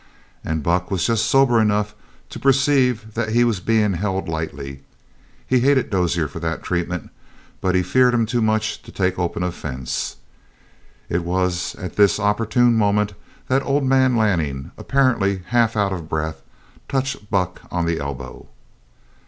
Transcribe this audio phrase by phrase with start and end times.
[0.43, 1.93] And Buck was just sober enough
[2.31, 4.81] to perceive that he was being held lightly.
[5.45, 7.11] He hated Dozier for that treatment,
[7.61, 10.15] but he feared him too much to take open offense.
[11.07, 13.13] It was at this opportune moment
[13.47, 16.41] that old man Lanning, apparently half out of breath,
[16.89, 18.47] touched Buck on the elbow.